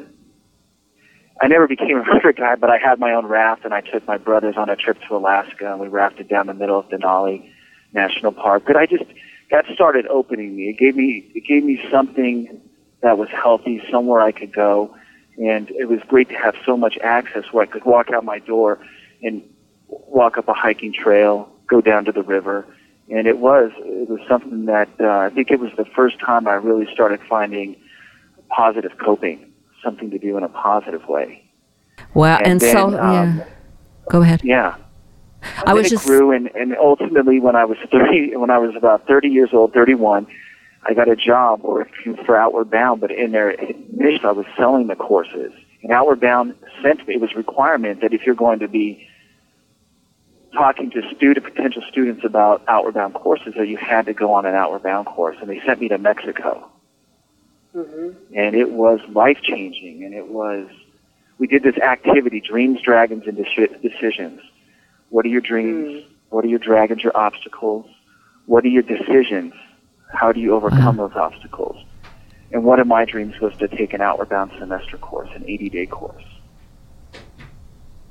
I 1.42 1.48
never 1.48 1.68
became 1.68 1.98
a 1.98 2.04
river 2.14 2.34
guide, 2.34 2.62
but 2.62 2.70
I 2.70 2.78
had 2.78 3.00
my 3.00 3.14
own 3.14 3.26
raft 3.26 3.66
and 3.66 3.74
I 3.74 3.82
took 3.82 4.08
my 4.08 4.18
brothers 4.18 4.56
on 4.58 4.70
a 4.70 4.76
trip 4.76 4.98
to 5.08 5.16
Alaska 5.16 5.72
and 5.72 5.80
we 5.80 5.88
rafted 5.88 6.30
down 6.30 6.48
the 6.48 6.54
middle 6.54 6.80
of 6.80 6.88
Denali 6.90 7.52
National 7.94 8.32
Park. 8.32 8.64
But 8.68 8.78
I 8.78 8.86
just 8.86 9.04
that 9.50 9.66
started 9.74 10.08
opening 10.08 10.56
me. 10.56 10.70
It 10.70 10.78
gave 10.78 10.96
me 10.96 11.30
it 11.36 11.46
gave 11.46 11.64
me 11.64 11.82
something 11.90 12.62
that 13.02 13.18
was 13.18 13.30
healthy, 13.30 13.82
somewhere 13.92 14.22
I 14.22 14.32
could 14.32 14.54
go, 14.54 14.96
and 15.38 15.70
it 15.72 15.90
was 15.90 16.00
great 16.08 16.30
to 16.30 16.36
have 16.36 16.56
so 16.66 16.78
much 16.78 16.98
access 17.04 17.46
where 17.52 17.64
I 17.64 17.66
could 17.66 17.84
walk 17.84 18.12
out 18.12 18.24
my 18.24 18.40
door 18.40 18.80
and 19.24 19.42
walk 19.88 20.38
up 20.38 20.48
a 20.48 20.54
hiking 20.54 20.94
trail, 20.94 21.50
go 21.68 21.82
down 21.82 22.06
to 22.06 22.12
the 22.12 22.24
river, 22.24 22.66
and 23.10 23.28
it 23.28 23.40
was 23.40 23.72
it 23.78 24.08
was 24.08 24.20
something 24.28 24.66
that 24.66 24.90
uh, 25.00 25.08
I 25.08 25.30
think 25.30 25.52
it 25.52 25.60
was 25.60 25.72
the 25.76 25.86
first 25.86 26.20
time 26.20 26.48
I 26.48 26.54
really 26.54 26.92
started 26.94 27.20
finding 27.28 27.76
positive 28.50 28.98
coping, 28.98 29.51
something 29.84 30.10
to 30.12 30.20
do 30.20 30.38
in 30.38 30.44
a 30.44 30.50
positive 30.50 31.08
way. 31.08 31.44
Wow, 32.14 32.40
and, 32.44 32.60
then, 32.60 32.74
so 32.74 33.00
um, 33.00 33.38
yeah. 33.38 33.46
Go 34.10 34.22
ahead. 34.22 34.42
Yeah. 34.44 34.76
I 35.66 35.74
was 35.74 35.90
just 35.90 36.06
grew, 36.06 36.32
and, 36.32 36.48
and 36.54 36.76
ultimately, 36.78 37.40
when 37.40 37.56
I 37.56 37.66
was 37.66 37.78
thirty, 37.92 38.36
when 38.36 38.50
I 38.50 38.60
was 38.60 38.76
about 38.76 39.08
thirty 39.08 39.30
years 39.30 39.50
old, 39.54 39.74
thirty-one, 39.74 40.28
I 40.84 40.94
got 40.94 41.10
a 41.10 41.16
job 41.16 41.62
working 41.64 42.16
for 42.26 42.38
Outward 42.38 42.70
Bound. 42.70 43.02
But 43.02 43.12
in 43.12 43.32
their 43.32 43.56
mission, 43.92 44.26
I 44.26 44.32
was 44.34 44.46
selling 44.56 44.88
the 44.88 44.96
courses. 44.96 45.52
And 45.82 45.92
Outward 45.92 46.20
Bound 46.20 46.54
sent 46.84 47.08
me. 47.08 47.16
It 47.16 47.22
was 47.22 47.32
a 47.34 47.38
requirement 47.38 48.02
that 48.02 48.14
if 48.14 48.24
you're 48.24 48.36
going 48.36 48.60
to 48.60 48.68
be 48.68 49.08
talking 50.54 50.92
to 50.92 51.02
student 51.16 51.44
potential 51.44 51.82
students 51.90 52.24
about 52.24 52.64
Outward 52.68 52.94
Bound 52.94 53.16
courses, 53.16 53.56
that 53.58 53.68
you 53.68 53.78
had 53.78 54.06
to 54.06 54.14
go 54.14 54.34
on 54.34 54.46
an 54.46 54.54
Outward 54.54 54.84
Bound 54.84 55.08
course. 55.08 55.38
And 55.42 55.50
they 55.50 55.60
sent 55.66 55.80
me 55.80 55.88
to 55.88 55.98
Mexico, 55.98 56.70
Mm-hmm. 57.76 58.36
and 58.36 58.54
it 58.54 58.72
was 58.72 59.00
life 59.10 59.38
changing. 59.42 60.04
And 60.04 60.14
it 60.14 60.28
was 60.28 60.68
we 61.38 61.48
did 61.48 61.64
this 61.64 61.78
activity, 61.78 62.42
dreams, 62.42 62.82
dragons, 62.82 63.24
and 63.26 63.38
deci- 63.38 63.82
decisions. 63.82 64.42
What 65.10 65.26
are 65.26 65.30
your 65.30 65.42
dreams? 65.42 66.04
Mm. 66.04 66.06
What 66.30 66.46
are 66.46 66.50
your 66.50 66.60
dragons, 66.60 67.04
your 67.04 67.16
obstacles? 67.18 67.86
What 68.46 68.64
are 68.64 68.70
your 68.70 68.84
decisions? 68.84 69.54
How 70.14 70.32
do 70.32 70.40
you 70.40 70.54
overcome 70.54 71.00
uh-huh. 71.00 71.08
those 71.08 71.16
obstacles? 71.16 71.84
And 72.52 72.64
one 72.66 72.80
of 72.80 72.88
my 72.88 73.06
dreams 73.06 73.40
was 73.40 73.56
to 73.58 73.68
take 73.68 73.94
an 73.94 74.02
Outward 74.02 74.30
Bound 74.30 74.52
semester 74.60 74.98
course, 74.98 75.30
an 75.34 75.46
80 75.48 75.70
day 75.70 75.86
course. 75.86 76.24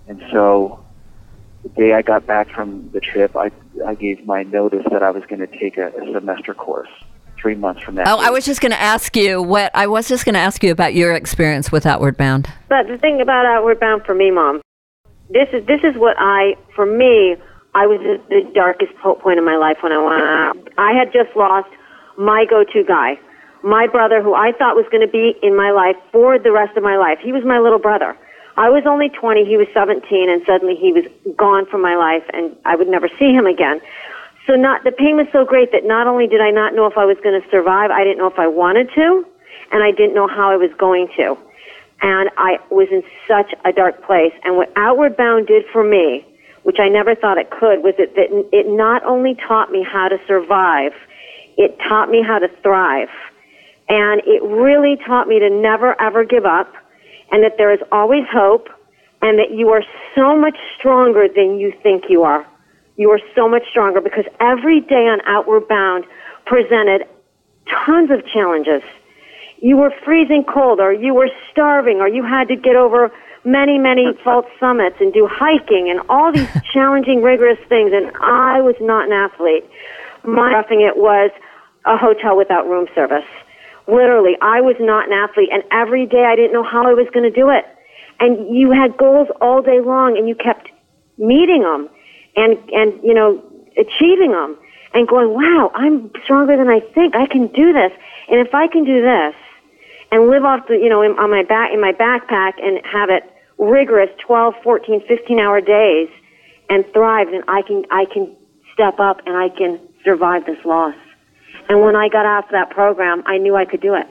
And 0.09 0.23
so 0.33 0.83
the 1.63 1.69
day 1.69 1.93
I 1.93 2.03
got 2.03 2.27
back 2.27 2.51
from 2.51 2.91
the 2.93 3.01
trip, 3.01 3.37
I, 3.37 3.51
I 3.87 3.95
gave 3.95 4.27
my 4.27 4.43
notice 4.43 4.87
that 4.91 5.03
I 5.03 5.11
was 5.11 5.25
going 5.27 5.41
to 5.41 5.47
take 5.47 5.77
a, 5.77 5.89
a 5.89 6.13
semester 6.13 6.55
course 6.55 6.89
three 7.41 7.55
months 7.55 7.83
from 7.83 7.95
that. 7.97 8.07
Oh, 8.09 8.19
I 8.19 8.31
was 8.31 8.45
just 8.45 8.61
going 8.61 8.73
to 8.73 8.81
ask 8.81 9.17
you 9.17 9.43
what 9.43 9.71
I 9.75 9.87
was 9.87 10.09
just 10.09 10.25
going 10.25 10.35
to 10.35 10.41
ask 10.41 10.63
you 10.63 10.73
about 10.73 10.95
your 10.95 11.15
experience 11.15 11.73
with 11.73 11.87
Outward 11.87 12.17
Bound. 12.17 12.49
But 12.69 12.89
the 12.89 12.99
thing 12.99 13.21
about 13.21 13.47
Outward 13.47 13.81
Bound 13.81 14.05
for 14.05 14.15
me, 14.15 14.31
Mom, 14.31 14.61
this 15.31 15.49
is 15.53 15.65
this 15.67 15.81
is 15.85 15.97
what 15.97 16.17
I, 16.19 16.57
for 16.75 16.87
me, 16.87 17.37
I 17.75 17.87
was 17.87 18.01
at 18.01 18.29
the 18.29 18.51
darkest 18.55 18.93
point 18.97 19.39
in 19.39 19.45
my 19.45 19.57
life 19.57 19.79
when 19.81 19.93
I 19.93 19.99
went 19.99 20.23
out. 20.23 20.69
I 20.77 20.93
had 20.93 21.13
just 21.13 21.35
lost 21.37 21.69
my 22.19 22.45
go-to 22.45 22.85
guy, 22.85 23.19
my 23.63 23.87
brother, 23.87 24.23
who 24.23 24.35
I 24.35 24.53
thought 24.53 24.75
was 24.75 24.87
going 24.91 25.07
to 25.07 25.13
be 25.13 25.37
in 25.43 25.57
my 25.57 25.71
life 25.71 25.97
for 26.13 26.39
the 26.39 26.51
rest 26.51 26.77
of 26.77 26.83
my 26.83 26.97
life. 26.97 27.19
He 27.23 27.33
was 27.33 27.45
my 27.45 27.59
little 27.59 27.79
brother. 27.79 28.17
I 28.57 28.69
was 28.69 28.83
only 28.87 29.09
20, 29.09 29.47
he 29.47 29.57
was 29.57 29.69
17, 29.73 30.29
and 30.29 30.43
suddenly 30.45 30.75
he 30.75 30.93
was 30.93 31.05
gone 31.37 31.65
from 31.67 31.81
my 31.81 31.97
life, 31.97 32.25
and 32.35 32.55
I 32.65 32.77
would 32.77 32.89
never 32.89 33.09
see 33.19 33.33
him 33.33 33.47
again. 33.47 33.81
So 34.47 34.55
not 34.55 34.85
the 34.85 34.93
pain 34.93 35.17
was 35.17 35.27
so 35.33 35.45
great 35.45 35.73
that 35.73 35.85
not 35.85 36.07
only 36.07 36.27
did 36.27 36.41
I 36.41 36.51
not 36.51 36.75
know 36.75 36.87
if 36.87 36.97
I 36.97 37.05
was 37.05 37.17
going 37.23 37.41
to 37.41 37.49
survive, 37.51 37.91
I 37.91 38.05
didn't 38.05 38.19
know 38.19 38.27
if 38.27 38.39
I 38.39 38.47
wanted 38.47 38.91
to, 38.95 39.27
and 39.71 39.83
I 39.83 39.91
didn't 39.91 40.15
know 40.15 40.27
how 40.27 40.51
I 40.51 40.57
was 40.57 40.71
going 40.79 41.09
to. 41.17 41.37
And 42.03 42.31
I 42.39 42.59
was 42.71 42.89
in 42.91 43.03
such 43.29 43.53
a 43.65 43.73
dark 43.73 44.03
place. 44.05 44.33
And 44.43 44.57
what 44.57 44.73
Outward 44.77 45.17
Bound 45.17 45.47
did 45.47 45.65
for 45.71 45.85
me, 45.85 46.25
which 46.63 46.79
I 46.81 46.89
never 46.89 47.15
thought 47.15 47.37
it 47.37 47.51
could, 47.51 47.83
was 47.83 47.95
that, 47.99 48.15
that 48.17 48.31
it 48.53 48.67
not 48.67 49.05
only 49.05 49.35
taught 49.35 49.71
me 49.71 49.85
how 49.85 50.09
to 50.09 50.19
survive, 50.27 50.93
it 51.59 51.79
taught 51.87 52.09
me 52.09 52.23
how 52.23 52.39
to 52.39 52.49
thrive. 52.63 53.11
And 53.89 54.23
it 54.25 54.43
really 54.43 54.97
taught 55.05 55.29
me 55.29 55.39
to 55.41 55.51
never 55.51 56.01
ever 56.01 56.25
give 56.25 56.47
up 56.47 56.73
and 57.31 57.45
that 57.45 57.57
there 57.59 57.73
is 57.73 57.81
always 57.93 58.25
hope 58.33 58.69
and 59.23 59.39
that 59.39 59.51
you 59.51 59.69
are 59.69 59.83
so 60.15 60.37
much 60.37 60.57
stronger 60.79 61.29
than 61.29 61.59
you 61.59 61.73
think 61.83 62.05
you 62.09 62.23
are. 62.23 62.47
You 62.97 63.11
are 63.11 63.21
so 63.35 63.49
much 63.49 63.63
stronger 63.71 64.01
because 64.01 64.25
every 64.41 64.81
day 64.81 65.07
on 65.07 65.21
Outward 65.27 65.69
Bound 65.69 66.05
presented 66.45 67.07
tons 67.69 68.11
of 68.11 68.27
challenges. 68.27 68.83
You 69.59 69.77
were 69.77 69.93
freezing 70.05 70.45
cold 70.45 70.81
or 70.81 70.93
you 70.93 71.15
were 71.15 71.29
starving 71.51 72.01
or 72.01 72.09
you 72.09 72.23
had 72.25 72.49
to 72.49 72.57
get 72.57 72.77
over 72.77 73.13
many, 73.45 73.79
many 73.79 74.07
false 74.25 74.47
summits 74.59 74.97
and 75.01 75.13
do 75.13 75.29
hiking 75.31 75.91
and 75.91 76.01
all 76.09 76.33
these 76.33 76.49
challenging, 76.73 77.23
rigorous 77.23 77.59
things. 77.69 77.93
And 77.95 78.11
I 78.21 78.61
was 78.61 78.77
not 78.81 79.07
an 79.07 79.13
athlete. 79.13 79.65
My 80.25 80.53
roughing 80.53 80.83
it 80.83 80.97
was 80.97 81.31
a 81.87 81.97
hotel 81.97 82.37
without 82.37 82.69
room 82.69 82.87
service. 82.95 83.25
Literally, 83.87 84.37
I 84.43 84.61
was 84.61 84.77
not 84.79 85.07
an 85.07 85.13
athlete, 85.13 85.49
and 85.51 85.65
every 85.73 86.07
day 86.07 86.25
I 86.25 86.37
didn't 86.37 86.53
know 86.53 86.63
how 86.63 86.87
I 86.87 86.93
was 86.93 87.09
going 87.13 87.25
to 87.25 87.31
do 87.31 87.49
it. 87.49 87.65
And 88.21 88.55
you 88.55 88.71
had 88.71 88.97
goals 88.97 89.29
all 89.41 89.63
day 89.63 89.81
long, 89.81 90.17
and 90.17 90.29
you 90.29 90.35
kept 90.35 90.71
meeting 91.19 91.63
them, 91.63 91.89
and 92.41 92.59
and 92.71 93.03
you 93.03 93.15
know 93.15 93.43
achieving 93.77 94.33
them, 94.33 94.57
and 94.95 95.07
going, 95.07 95.31
wow, 95.35 95.71
I'm 95.75 96.11
stronger 96.25 96.57
than 96.57 96.69
I 96.69 96.81
think. 96.81 97.15
I 97.15 97.27
can 97.27 97.47
do 97.49 97.73
this, 97.73 97.93
and 98.29 98.41
if 98.47 98.55
I 98.55 98.67
can 98.67 98.85
do 98.85 99.01
this, 99.01 99.35
and 100.11 100.29
live 100.29 100.45
off 100.45 100.67
the 100.69 100.75
you 100.75 100.89
know 100.89 101.03
in, 101.03 101.13
on 101.19 101.31
my 101.31 101.43
back 101.43 101.73
in 101.73 101.81
my 101.81 101.93
backpack 101.93 102.55
and 102.63 102.85
have 102.85 103.11
it 103.11 103.25
rigorous 103.59 104.11
12, 104.27 104.55
14, 104.63 105.03
15 105.07 105.39
hour 105.39 105.61
days, 105.61 106.09
and 106.69 106.85
thrive, 106.93 107.29
then 107.31 107.43
I 107.49 107.63
can 107.63 107.85
I 107.91 108.07
can 108.07 108.35
step 108.73 108.99
up 108.99 109.21
and 109.27 109.37
I 109.37 109.51
can 109.51 109.79
survive 110.05 110.47
this 110.47 110.65
loss. 110.65 110.95
And 111.69 111.81
when 111.83 111.95
I 111.95 112.09
got 112.09 112.27
off 112.27 112.47
that 112.51 112.71
program, 112.71 113.23
I 113.27 113.39
knew 113.39 113.55
I 113.55 113.65
could 113.65 113.81
do 113.81 113.95
it. 113.95 114.07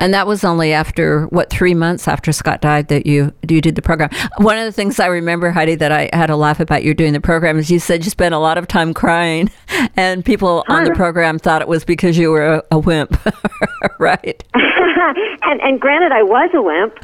And 0.00 0.14
that 0.14 0.26
was 0.26 0.44
only 0.44 0.72
after 0.72 1.26
what 1.26 1.50
three 1.50 1.74
months 1.74 2.08
after 2.08 2.32
Scott 2.32 2.62
died 2.62 2.88
that 2.88 3.06
you 3.06 3.32
you 3.46 3.60
did 3.60 3.76
the 3.76 3.82
program. 3.82 4.08
One 4.38 4.56
of 4.56 4.64
the 4.64 4.72
things 4.72 4.98
I 4.98 5.06
remember, 5.06 5.50
Heidi, 5.50 5.74
that 5.76 5.92
I 5.92 6.08
had 6.14 6.30
a 6.30 6.36
laugh 6.36 6.58
about 6.58 6.82
you 6.82 6.94
doing 6.94 7.12
the 7.12 7.20
program 7.20 7.58
is 7.58 7.70
you 7.70 7.78
said 7.78 8.04
you 8.04 8.10
spent 8.10 8.34
a 8.34 8.38
lot 8.38 8.56
of 8.56 8.66
time 8.66 8.94
crying, 8.94 9.50
and 9.96 10.24
people 10.24 10.64
on 10.68 10.84
the 10.84 10.92
program 10.92 11.38
thought 11.38 11.60
it 11.60 11.68
was 11.68 11.84
because 11.84 12.16
you 12.16 12.30
were 12.30 12.54
a, 12.54 12.62
a 12.70 12.78
wimp, 12.78 13.20
right? 13.98 14.42
and 14.54 15.60
and 15.60 15.80
granted, 15.80 16.12
I 16.12 16.22
was 16.22 16.50
a 16.54 16.62
wimp, 16.62 16.94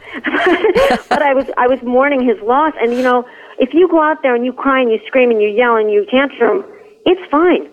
but 1.10 1.20
I 1.20 1.34
was 1.34 1.46
I 1.58 1.68
was 1.68 1.82
mourning 1.82 2.26
his 2.26 2.40
loss. 2.42 2.72
And 2.80 2.94
you 2.94 3.02
know, 3.02 3.26
if 3.58 3.74
you 3.74 3.88
go 3.88 4.02
out 4.02 4.22
there 4.22 4.34
and 4.34 4.44
you 4.46 4.54
cry 4.54 4.80
and 4.80 4.90
you 4.90 4.98
scream 5.06 5.30
and 5.30 5.42
you 5.42 5.48
yell 5.48 5.76
and 5.76 5.92
you 5.92 6.06
tantrum, 6.10 6.64
it's 7.04 7.20
fine 7.30 7.68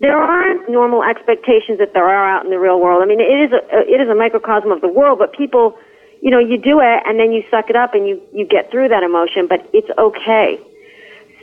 there 0.00 0.16
aren't 0.18 0.68
normal 0.68 1.02
expectations 1.02 1.78
that 1.78 1.94
there 1.94 2.06
are 2.06 2.28
out 2.28 2.44
in 2.44 2.50
the 2.50 2.58
real 2.58 2.80
world. 2.80 3.02
I 3.02 3.06
mean, 3.06 3.20
it 3.20 3.40
is 3.40 3.52
a 3.52 3.60
it 3.88 4.00
is 4.00 4.08
a 4.08 4.14
microcosm 4.14 4.70
of 4.70 4.80
the 4.80 4.88
world, 4.88 5.18
but 5.18 5.32
people, 5.32 5.78
you 6.20 6.30
know, 6.30 6.38
you 6.38 6.58
do 6.58 6.80
it 6.80 7.02
and 7.06 7.18
then 7.18 7.32
you 7.32 7.42
suck 7.50 7.70
it 7.70 7.76
up 7.76 7.94
and 7.94 8.06
you 8.06 8.20
you 8.32 8.46
get 8.46 8.70
through 8.70 8.88
that 8.88 9.02
emotion, 9.02 9.46
but 9.46 9.68
it's 9.72 9.88
okay. 9.98 10.60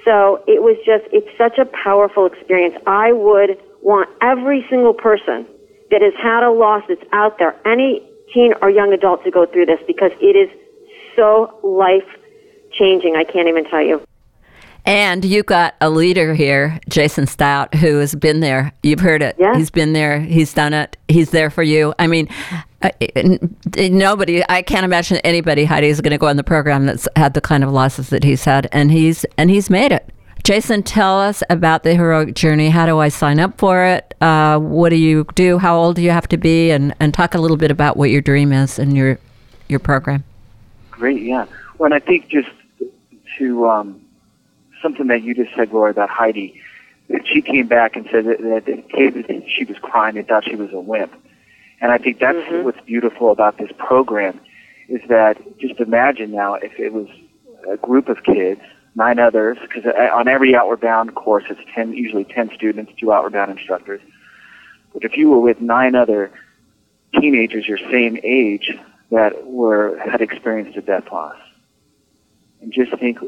So 0.05 0.43
it 0.48 0.62
was 0.62 0.77
just 0.86 1.05
it's 1.12 1.29
such 1.38 1.57
a 1.57 1.65
powerful 1.65 2.25
experience. 2.25 2.75
I 2.86 3.12
would 3.12 3.57
want 3.81 4.10
every 4.22 4.65
single 4.69 4.93
person 4.93 5.48
that 5.89 6.01
has 6.01 6.13
had 6.22 6.43
a 6.43 6.51
loss 6.51 6.83
that's 6.88 7.03
out 7.12 7.39
there, 7.39 7.55
any 7.65 8.07
teen 8.33 8.53
or 8.62 8.69
young 8.69 8.93
adult 8.93 9.24
to 9.24 9.31
go 9.31 9.45
through 9.45 9.65
this 9.65 9.79
because 9.88 10.12
it 10.22 10.36
is 10.36 10.50
so 11.15 11.60
life 11.63 12.07
changing. 12.72 13.15
I 13.15 13.24
can't 13.24 13.48
even 13.48 13.65
tell 13.65 13.81
you. 13.81 14.01
And 14.86 15.24
you've 15.24 15.46
got 15.46 15.75
a 15.80 15.90
leader 15.90 16.34
here, 16.34 16.80
Jason 16.90 17.25
Stout, 17.25 17.74
who 17.75 18.00
has 18.00 18.16
been 18.16 18.42
there. 18.42 18.74
You've 18.84 19.00
heard 19.00 19.22
it. 19.22 19.38
Yeah. 19.40 19.56
He's 19.56 19.70
been 19.70 19.94
there. 19.94 20.20
He's 20.20 20.54
done 20.54 20.74
it. 20.74 20.98
He's 21.08 21.30
there 21.30 21.50
for 21.50 21.63
you. 21.63 21.94
I 22.00 22.08
mean, 22.08 22.28
uh, 22.82 22.90
nobody. 23.78 24.44
I 24.50 24.62
can't 24.62 24.84
imagine 24.84 25.18
anybody, 25.18 25.63
Heidi, 25.63 25.88
is 25.88 26.02
going 26.02 26.12
to 26.12 26.18
go 26.18 26.28
on 26.28 26.36
the 26.36 26.44
program 26.44 26.86
that's 26.86 27.08
had 27.16 27.34
the 27.34 27.40
kind 27.40 27.63
of 27.63 27.72
losses 27.72 28.10
that 28.10 28.25
he's 28.25 28.44
had, 28.44 28.68
and 28.74 28.92
he's 28.92 29.25
and 29.38 29.50
he's 29.50 29.70
made 29.70 29.94
it. 29.94 30.10
Jason, 30.44 30.84
tell 30.84 31.18
us 31.18 31.42
about 31.50 31.84
the 31.84 31.96
heroic 31.96 32.36
journey. 32.36 32.70
How 32.70 32.86
do 32.86 33.00
I 33.00 33.08
sign 33.08 33.40
up 33.40 33.58
for 33.58 33.86
it? 33.86 34.13
Uh, 34.20 34.60
what 34.60 34.90
do 34.90 34.98
you 34.98 35.25
do? 35.36 35.58
How 35.58 35.78
old 35.78 35.96
do 35.96 36.02
you 36.02 36.12
have 36.12 36.28
to 36.28 36.38
be? 36.38 36.72
And 36.72 36.94
and 37.00 37.13
talk 37.13 37.36
a 37.36 37.40
little 37.40 37.56
bit 37.56 37.72
about 37.72 37.96
what 37.96 38.10
your 38.10 38.22
dream 38.22 38.52
is 38.52 38.78
and 38.78 38.98
your 38.98 39.18
your 39.70 39.80
program. 39.80 40.25
Great. 40.92 41.22
Yeah. 41.22 41.46
Well, 41.78 41.86
and 41.86 41.94
I 41.94 42.00
think 42.06 42.28
just 42.28 42.50
to 43.38 43.68
um, 43.68 44.02
something 44.84 45.08
that 45.08 45.24
you 45.24 45.34
just 45.34 45.56
said, 45.56 45.72
Gloria, 45.72 45.92
about 45.92 46.10
Heidi. 46.10 46.62
She 47.25 47.42
came 47.42 47.68
back 47.68 47.96
and 47.96 48.08
said 48.12 48.25
that, 48.25 48.40
that 48.42 48.66
the 48.66 48.84
kid, 48.96 49.44
she 49.48 49.66
was 49.66 49.78
crying 49.80 50.18
and 50.18 50.28
thought 50.28 50.46
she 50.46 50.56
was 50.56 50.72
a 50.72 50.80
wimp. 50.80 51.13
And 51.82 51.92
I 51.92 51.98
think 51.98 52.20
that's 52.20 52.38
mm-hmm. 52.38 52.63
what's 52.63 52.80
beautiful 52.82 53.32
about 53.32 53.58
this 53.58 53.72
program 53.78 54.40
is 54.88 55.02
that 55.10 55.38
just 55.58 55.80
imagine 55.80 56.32
now 56.32 56.54
if 56.54 56.80
it 56.80 56.94
was 56.94 57.08
a 57.68 57.78
group 57.78 58.08
of 58.10 58.24
kids, 58.24 58.62
nine 58.96 59.20
others, 59.20 59.58
because 59.62 59.86
on 59.86 60.28
every 60.28 60.56
Outward 60.56 60.82
Bound 60.82 61.16
course 61.16 61.44
it's 61.50 61.60
ten, 61.74 61.94
usually 61.94 62.25
ten 62.25 62.52
students, 62.54 62.92
two 63.00 63.12
Outward 63.12 63.34
Bound 63.34 63.52
instructors. 63.52 64.02
But 64.94 65.04
if 65.04 65.18
you 65.18 65.30
were 65.30 65.40
with 65.40 65.60
nine 65.60 65.96
other 65.96 66.32
teenagers 67.20 67.68
your 67.68 67.80
same 67.80 68.18
age 68.24 68.72
that 69.12 69.46
were 69.46 70.00
had 70.00 70.22
experienced 70.22 70.78
a 70.78 70.82
death 70.82 71.12
loss, 71.12 71.38
and 72.62 72.72
just 72.72 72.98
think 72.98 73.20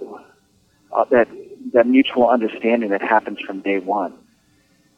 uh, 0.96 1.06
that 1.12 1.28
that 1.74 1.86
mutual 1.88 2.30
understanding 2.30 2.90
that 2.90 3.02
happens 3.02 3.40
from 3.42 3.60
day 3.60 3.80
one. 3.80 4.14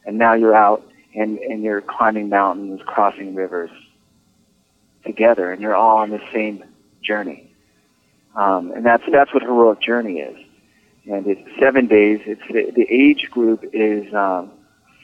And 0.06 0.18
now 0.18 0.34
you're 0.34 0.56
out 0.56 0.88
and, 1.16 1.40
and 1.40 1.64
you're 1.64 1.82
climbing 1.82 2.30
mountains, 2.30 2.82
crossing 2.86 3.34
rivers 3.36 3.72
together, 5.06 5.52
and 5.52 5.62
you're 5.62 5.76
all 5.76 5.98
on 5.98 6.12
the 6.12 6.22
same 6.32 6.64
journey. 7.02 7.52
Um, 8.36 8.72
and 8.72 8.86
that's 8.86 9.04
that's 9.12 9.34
what 9.34 9.42
heroic 9.42 9.82
journey 9.82 10.20
is. 10.20 10.38
And 11.10 11.26
it's 11.26 11.42
seven 11.60 11.88
days. 11.88 12.20
It's 12.26 12.42
the, 12.50 12.72
the 12.72 12.86
age 12.90 13.30
group 13.32 13.64
is 13.74 14.14
um, 14.14 14.52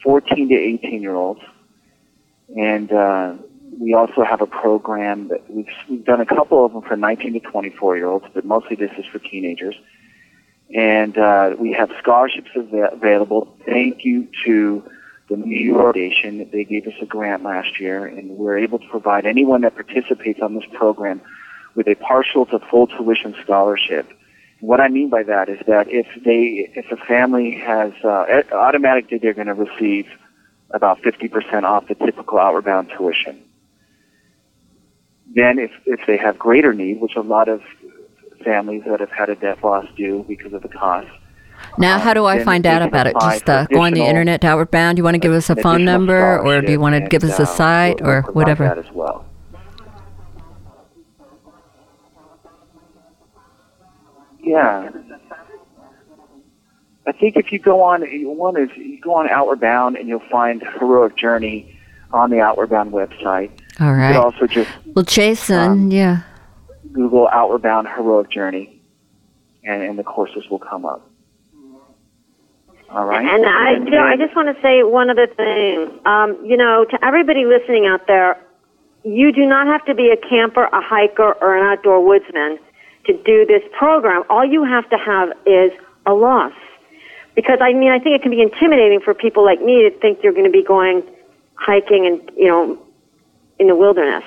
14 0.03 0.49
to 0.49 0.55
18 0.55 1.01
year 1.01 1.15
olds, 1.15 1.41
and 2.55 2.91
uh, 2.91 3.33
we 3.79 3.95
also 3.95 4.23
have 4.23 4.41
a 4.41 4.45
program 4.45 5.29
that 5.29 5.49
we've, 5.49 5.65
we've 5.89 6.05
done 6.05 6.21
a 6.21 6.25
couple 6.25 6.63
of 6.63 6.73
them 6.73 6.83
for 6.83 6.95
19 6.95 7.33
to 7.33 7.39
24 7.39 7.97
year 7.97 8.07
olds, 8.07 8.25
but 8.33 8.45
mostly 8.45 8.75
this 8.75 8.91
is 8.99 9.05
for 9.11 9.17
teenagers 9.17 9.75
and 10.73 11.17
uh, 11.17 11.55
we 11.57 11.71
have 11.73 11.91
scholarships 11.99 12.49
av- 12.57 12.93
available. 12.93 13.55
Thank 13.65 14.03
you 14.03 14.27
to 14.45 14.83
the 15.29 15.37
New 15.37 15.55
York 15.55 15.95
Foundation. 15.95 16.49
They 16.51 16.63
gave 16.63 16.87
us 16.87 16.93
a 17.01 17.05
grant 17.05 17.43
last 17.43 17.79
year, 17.79 18.05
and 18.05 18.31
we're 18.31 18.57
able 18.57 18.79
to 18.79 18.87
provide 18.89 19.25
anyone 19.25 19.61
that 19.61 19.75
participates 19.75 20.41
on 20.41 20.55
this 20.55 20.65
program 20.73 21.21
with 21.75 21.87
a 21.87 21.95
partial 21.95 22.45
to 22.47 22.59
full 22.59 22.87
tuition 22.87 23.35
scholarship. 23.43 24.09
What 24.59 24.79
I 24.79 24.87
mean 24.87 25.09
by 25.09 25.23
that 25.23 25.49
is 25.49 25.59
that 25.67 25.87
if 25.89 26.07
they, 26.23 26.71
if 26.75 26.91
a 26.91 26.97
family 27.05 27.51
has, 27.51 27.93
uh, 28.03 28.43
automatically 28.51 29.17
they're 29.17 29.33
going 29.33 29.47
to 29.47 29.53
receive 29.53 30.07
about 30.71 31.01
50% 31.01 31.63
off 31.63 31.87
the 31.87 31.95
typical 31.95 32.39
outward 32.39 32.65
bound 32.65 32.89
tuition. 32.95 33.43
Then 35.35 35.59
if, 35.59 35.71
if 35.85 36.01
they 36.07 36.17
have 36.17 36.39
greater 36.39 36.73
need, 36.73 37.01
which 37.01 37.15
a 37.15 37.21
lot 37.21 37.49
of 37.49 37.61
families 38.43 38.83
that 38.87 38.99
have 38.99 39.11
had 39.11 39.29
a 39.29 39.35
death 39.35 39.63
loss 39.63 39.85
do 39.95 40.25
because 40.27 40.53
of 40.53 40.61
the 40.61 40.69
cost. 40.69 41.07
Now, 41.77 41.97
how 41.97 42.13
do 42.13 42.25
I 42.25 42.39
um, 42.39 42.45
find 42.45 42.65
out 42.65 42.81
about 42.81 43.07
it? 43.07 43.15
Just 43.19 43.49
uh, 43.49 43.65
go 43.67 43.81
on 43.81 43.93
the 43.93 44.03
internet 44.03 44.41
to 44.41 44.47
Outward 44.47 44.71
Bound. 44.71 44.97
Do 44.97 44.99
you 44.99 45.03
want 45.03 45.15
to 45.15 45.19
give 45.19 45.31
us 45.31 45.49
a 45.49 45.55
phone 45.55 45.85
number, 45.85 46.39
or 46.39 46.61
do 46.61 46.71
you 46.71 46.79
want 46.79 46.95
to 46.95 47.09
give 47.09 47.23
us 47.23 47.39
a 47.39 47.43
uh, 47.43 47.45
site, 47.45 48.01
or 48.01 48.21
whatever? 48.33 48.65
That 48.65 48.77
as 48.77 48.91
well. 48.91 49.25
Yeah, 54.39 54.89
I 57.05 57.11
think 57.11 57.35
if 57.37 57.51
you 57.51 57.59
go 57.59 57.81
on, 57.81 58.01
one 58.25 58.57
is 58.57 58.69
you 58.75 58.99
go 59.01 59.13
on 59.13 59.29
Outward 59.29 59.59
Bound, 59.59 59.97
and 59.97 60.07
you'll 60.07 60.27
find 60.31 60.61
Heroic 60.79 61.17
Journey 61.17 61.77
on 62.11 62.29
the 62.29 62.39
Outward 62.39 62.69
Bound 62.69 62.91
website. 62.93 63.51
All 63.79 63.93
right. 63.93 64.15
Also 64.15 64.47
just 64.47 64.69
well, 64.95 65.03
Jason, 65.03 65.71
um, 65.71 65.91
yeah. 65.91 66.23
Google 66.93 67.27
Outward 67.27 67.61
Bound 67.61 67.87
Heroic 67.87 68.29
Journey, 68.29 68.81
and, 69.63 69.81
and 69.81 69.99
the 69.99 70.03
courses 70.03 70.43
will 70.49 70.59
come 70.59 70.85
up. 70.85 71.09
All 72.89 73.05
right. 73.05 73.25
And 73.25 73.45
I, 73.45 73.71
you 73.71 73.89
know, 73.89 74.03
I 74.03 74.15
just 74.17 74.35
want 74.35 74.55
to 74.55 74.61
say 74.61 74.83
one 74.83 75.09
other 75.09 75.25
thing. 75.25 75.99
Um, 76.05 76.37
you 76.45 76.55
know, 76.55 76.85
to 76.85 77.05
everybody 77.05 77.43
listening 77.45 77.87
out 77.87 78.05
there, 78.05 78.39
you 79.03 79.31
do 79.31 79.45
not 79.47 79.65
have 79.65 79.83
to 79.85 79.95
be 79.95 80.11
a 80.11 80.17
camper, 80.17 80.65
a 80.65 80.81
hiker, 80.81 81.33
or 81.41 81.57
an 81.57 81.65
outdoor 81.65 82.05
woodsman 82.05 82.59
to 83.05 83.13
do 83.23 83.45
this 83.47 83.63
program. 83.77 84.23
All 84.29 84.45
you 84.45 84.63
have 84.63 84.87
to 84.91 84.97
have 84.97 85.29
is 85.47 85.71
a 86.05 86.13
loss. 86.13 86.53
Because 87.35 87.57
I 87.61 87.73
mean, 87.73 87.91
I 87.91 87.97
think 87.97 88.15
it 88.15 88.21
can 88.21 88.29
be 88.29 88.41
intimidating 88.41 88.99
for 88.99 89.15
people 89.15 89.43
like 89.43 89.59
me 89.59 89.89
to 89.89 89.99
think 89.99 90.19
you're 90.21 90.33
going 90.33 90.45
to 90.45 90.51
be 90.51 90.63
going 90.63 91.03
hiking 91.55 92.05
and 92.05 92.31
you 92.37 92.47
know 92.47 92.77
in 93.57 93.67
the 93.67 93.75
wilderness. 93.75 94.23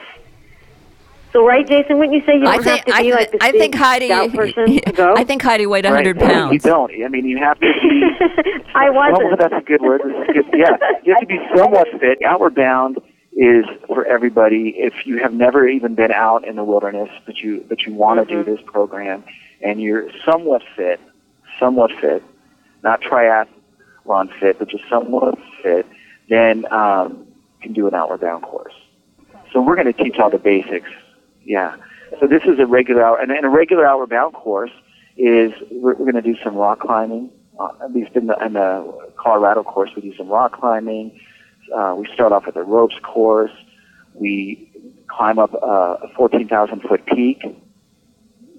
So, 1.37 1.45
right, 1.47 1.69
Jason, 1.69 1.99
wouldn't 1.99 2.15
you 2.15 2.23
say 2.25 2.39
you 2.39 2.45
don't 2.47 2.49
I 2.49 2.63
think, 2.63 2.87
have 2.89 2.97
to 2.97 3.03
be 3.03 3.13
like 3.13 3.31
the 3.31 3.45
I 3.45 3.53
think 3.53 3.75
Heidi, 3.75 4.09
person 4.35 4.81
to 4.81 4.93
go? 4.93 5.15
I 5.15 5.23
think 5.23 5.43
Heidi 5.43 5.67
weighed 5.67 5.85
a 5.85 5.91
100 5.91 6.17
right. 6.17 6.31
pounds. 6.33 6.53
You 6.55 6.59
don't. 6.61 6.91
I 7.05 7.09
mean, 7.09 7.27
you 7.27 7.37
have 7.37 7.61
to 7.61 7.61
be. 7.61 8.65
I 8.75 8.89
wasn't. 8.89 9.23
Well, 9.29 9.37
that's 9.37 9.53
a 9.53 9.61
good 9.61 9.83
word. 9.83 10.01
That's 10.03 10.31
a 10.31 10.33
good, 10.33 10.47
yeah, 10.55 10.79
you 11.05 11.13
have 11.13 11.21
to 11.21 11.27
be 11.27 11.39
somewhat 11.55 11.89
fit. 12.01 12.23
Outward 12.25 12.55
Bound 12.55 12.97
is 13.35 13.67
for 13.87 14.07
everybody. 14.07 14.71
If 14.79 15.05
you 15.05 15.19
have 15.19 15.35
never 15.35 15.69
even 15.69 15.95
been 15.95 16.11
out 16.11 16.47
in 16.47 16.57
the 16.57 16.65
wilderness, 16.65 17.11
but 17.27 17.37
you 17.37 17.63
but 17.69 17.83
you 17.83 17.93
want 17.93 18.27
to 18.27 18.35
Mm-hmm. 18.35 18.51
do 18.51 18.57
this 18.57 18.65
program, 18.65 19.23
and 19.61 19.79
you're 19.79 20.09
somewhat 20.25 20.63
fit, 20.75 21.01
somewhat 21.61 21.93
fit, 22.01 22.23
not 22.83 23.03
triathlon 23.03 24.33
fit, 24.41 24.59
but 24.59 24.69
just 24.71 24.85
somewhat 24.89 25.39
fit, 25.63 25.85
then 26.31 26.65
um, 26.73 27.27
you 27.57 27.61
can 27.61 27.73
do 27.75 27.87
an 27.87 27.95
outward 27.95 28.23
bound 28.23 28.43
course. 28.43 28.73
So 29.53 29.61
we're 29.61 29.77
going 29.77 29.93
to 29.93 30.03
teach 30.03 30.19
all 30.19 30.31
the 30.31 30.39
basics. 30.39 30.89
Yeah. 31.47 31.77
So 32.21 32.27
this 32.27 32.43
is 32.45 32.59
a 32.59 32.67
regular 32.67 33.03
hour, 33.03 33.19
and, 33.19 33.31
and 33.31 33.47
a 33.47 33.49
regular 33.49 33.87
outward 33.87 34.11
bound 34.11 34.35
course 34.35 34.73
is 35.17 35.53
we're, 35.71 35.95
we're 35.95 36.11
going 36.11 36.15
to 36.15 36.23
do 36.23 36.37
some 36.43 36.57
rock 36.57 36.81
climbing. 36.81 37.31
Uh, 37.59 37.71
at 37.83 37.93
least 37.93 38.15
in 38.15 38.27
the, 38.27 38.37
in 38.45 38.53
the 38.53 39.13
Colorado 39.17 39.63
course, 39.63 39.91
we 39.97 40.03
do 40.03 40.15
some 40.17 40.29
rock 40.29 40.53
climbing. 40.59 41.19
Uh, 41.75 41.95
we 41.97 42.07
start 42.13 42.33
off 42.33 42.45
with 42.47 42.57
a 42.57 42.63
ropes 42.63 42.97
course. 43.03 43.53
We 44.15 44.71
climb 45.09 45.39
up 45.39 45.55
uh, 45.55 45.97
a 46.03 46.09
14,000 46.17 46.83
foot 46.83 47.07
peak. 47.07 47.43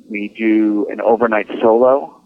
We 0.10 0.29
do 0.29 0.88
an 0.89 1.01
overnight 1.01 1.48
solo. 1.62 2.22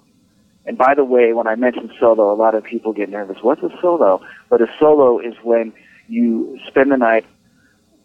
And 0.66 0.78
by 0.78 0.94
the 0.96 1.04
way, 1.04 1.34
when 1.34 1.48
I 1.48 1.56
mention 1.56 1.92
solo, 2.00 2.32
a 2.32 2.36
lot 2.36 2.54
of 2.56 2.64
people 2.64 2.94
get 2.94 3.10
nervous. 3.10 3.38
What's 3.42 3.64
a 3.64 3.70
solo? 3.82 4.22
But 4.50 4.62
a 4.62 4.68
solo 4.80 5.20
is 5.20 5.34
when 5.44 5.74
you 6.08 6.60
spend 6.68 6.92
the 6.92 6.98
night 6.98 7.26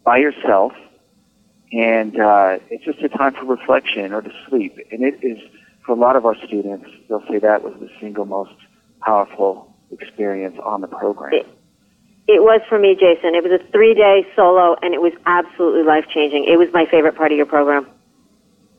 by 0.03 0.17
yourself, 0.17 0.73
and 1.71 2.19
uh, 2.19 2.57
it's 2.69 2.83
just 2.85 3.01
a 3.01 3.09
time 3.09 3.33
for 3.33 3.45
reflection 3.45 4.13
or 4.13 4.21
to 4.21 4.31
sleep. 4.49 4.77
And 4.91 5.03
it 5.03 5.19
is, 5.23 5.37
for 5.85 5.91
a 5.91 5.95
lot 5.95 6.15
of 6.15 6.25
our 6.25 6.35
students, 6.45 6.87
they'll 7.09 7.23
say 7.29 7.39
that 7.39 7.63
was 7.63 7.73
the 7.79 7.89
single 7.99 8.25
most 8.25 8.53
powerful 9.01 9.73
experience 9.91 10.57
on 10.63 10.81
the 10.81 10.87
program. 10.87 11.33
It- 11.33 11.47
It 12.29 12.41
was 12.43 12.59
for 12.67 12.77
me, 12.77 12.93
Jason. 12.95 13.35
It 13.35 13.43
was 13.43 13.53
a 13.53 13.63
three 13.71 13.93
day 13.93 14.27
solo, 14.35 14.75
and 14.81 14.93
it 14.93 15.01
was 15.01 15.13
absolutely 15.25 15.83
life 15.83 16.05
changing. 16.13 16.43
It 16.43 16.57
was 16.57 16.67
my 16.73 16.85
favorite 16.85 17.15
part 17.15 17.31
of 17.31 17.37
your 17.37 17.45
program. 17.45 17.87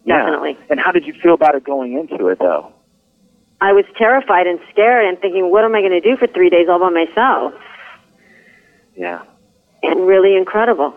Yeah. 0.05 0.19
Definitely. 0.19 0.59
And 0.71 0.79
how 0.79 0.93
did 0.93 1.07
you 1.07 1.15
feel 1.15 1.33
about 1.35 1.55
it 1.55 1.65
going 1.65 1.95
into 1.95 2.29
it, 2.29 2.39
though? 2.39 2.73
I 3.61 3.73
was 3.73 3.85
terrified 3.97 4.47
and 4.47 4.61
scared 4.71 5.07
and 5.07 5.19
thinking, 5.19 5.51
what 5.51 5.65
am 5.65 5.75
I 5.75 5.81
going 5.81 5.93
to 5.93 6.01
do 6.01 6.17
for 6.17 6.27
three 6.27 6.49
days 6.51 6.69
all 6.69 6.79
by 6.79 6.91
myself? 6.91 7.55
Yeah. 8.97 9.23
And 9.83 10.07
really 10.07 10.37
incredible. 10.37 10.93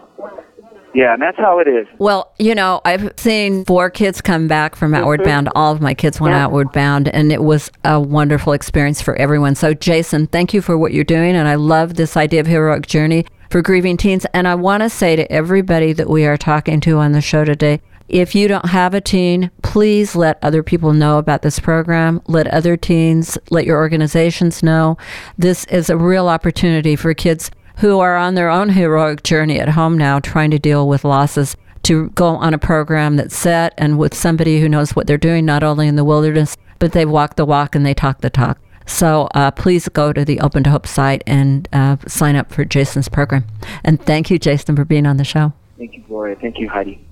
Yeah, 0.93 1.13
and 1.13 1.21
that's 1.21 1.38
how 1.38 1.60
it 1.60 1.67
is. 1.67 1.88
Well, 2.00 2.33
you 2.38 2.53
know, 2.53 2.81
I've 2.83 3.13
seen 3.17 3.65
four 3.65 3.89
kids 3.89 4.21
come 4.21 4.48
back 4.48 4.75
from 4.75 4.93
Outward 4.93 5.21
mm-hmm. 5.21 5.29
Bound. 5.29 5.50
All 5.55 5.71
of 5.71 5.81
my 5.81 5.93
kids 5.93 6.19
went 6.19 6.33
Yeah. 6.33 6.43
Outward 6.43 6.71
Bound, 6.71 7.07
and 7.10 7.31
it 7.31 7.43
was 7.43 7.71
a 7.83 8.00
wonderful 8.00 8.53
experience 8.53 9.01
for 9.01 9.15
everyone. 9.15 9.55
So, 9.55 9.74
Jason, 9.74 10.27
thank 10.27 10.53
you 10.53 10.62
for 10.62 10.77
what 10.77 10.93
you're 10.93 11.03
doing. 11.03 11.36
And 11.36 11.48
I 11.48 11.55
love 11.55 11.95
this 11.95 12.17
idea 12.17 12.41
of 12.41 12.48
heroic 12.48 12.88
journey 12.88 13.25
for 13.50 13.62
grieving 13.62 13.98
teens. 13.98 14.25
And 14.33 14.48
I 14.48 14.55
want 14.55 14.83
to 14.83 14.89
say 14.89 15.15
to 15.15 15.31
everybody 15.31 15.93
that 15.93 16.10
we 16.10 16.25
are 16.25 16.38
talking 16.38 16.79
to 16.81 16.98
on 16.98 17.13
the 17.13 17.21
show 17.21 17.45
today, 17.45 17.81
if 18.10 18.36
you 18.36 18.50
don't 18.50 18.65
have 18.65 18.93
a 18.93 19.00
teen, 19.00 19.51
please 19.63 20.17
let 20.17 20.38
other 20.41 20.63
people 20.63 20.91
know 20.91 21.17
about 21.17 21.43
this 21.43 21.60
program. 21.60 22.21
Let 22.27 22.48
other 22.48 22.75
teens, 22.75 23.38
let 23.50 23.65
your 23.65 23.77
organizations 23.77 24.62
know. 24.62 24.98
This 25.38 25.63
is 25.65 25.89
a 25.89 25.95
real 25.95 26.27
opportunity 26.27 26.98
for 26.98 27.13
kids 27.13 27.51
who 27.77 27.99
are 27.99 28.15
on 28.17 28.35
their 28.35 28.49
own 28.49 28.69
heroic 28.69 29.23
journey 29.23 29.59
at 29.59 29.69
home 29.69 29.97
now, 29.97 30.19
trying 30.19 30.51
to 30.51 30.59
deal 30.59 30.87
with 30.87 31.03
losses, 31.03 31.55
to 31.83 32.09
go 32.11 32.27
on 32.27 32.53
a 32.53 32.57
program 32.57 33.15
that's 33.15 33.35
set 33.35 33.73
and 33.77 33.97
with 33.97 34.13
somebody 34.13 34.59
who 34.59 34.69
knows 34.69 34.95
what 34.95 35.07
they're 35.07 35.17
doing, 35.17 35.45
not 35.45 35.63
only 35.63 35.87
in 35.87 35.95
the 35.95 36.03
wilderness, 36.03 36.55
but 36.79 36.91
they 36.91 37.05
walk 37.05 37.35
the 37.35 37.45
walk 37.45 37.75
and 37.75 37.85
they 37.85 37.93
talk 37.93 38.21
the 38.21 38.29
talk. 38.29 38.59
So 38.85 39.29
uh, 39.33 39.51
please 39.51 39.87
go 39.89 40.11
to 40.11 40.25
the 40.25 40.39
Open 40.41 40.63
to 40.63 40.69
Hope 40.69 40.85
site 40.85 41.23
and 41.25 41.67
uh, 41.71 41.97
sign 42.07 42.35
up 42.35 42.51
for 42.51 42.65
Jason's 42.65 43.07
program. 43.07 43.45
And 43.83 44.01
thank 44.01 44.29
you, 44.29 44.37
Jason, 44.37 44.75
for 44.75 44.85
being 44.85 45.05
on 45.05 45.17
the 45.17 45.23
show. 45.23 45.53
Thank 45.77 45.93
you, 45.93 46.03
Gloria. 46.07 46.35
Thank 46.35 46.59
you, 46.59 46.67
Heidi. 46.67 47.03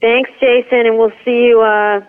Thanks, 0.00 0.30
Jason, 0.40 0.86
and 0.86 0.98
we'll 0.98 1.12
see 1.24 1.46
you 1.46 1.60
uh, 1.60 2.00